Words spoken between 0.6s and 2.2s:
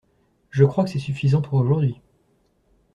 crois que c’est suffisant pour aujourd’hui.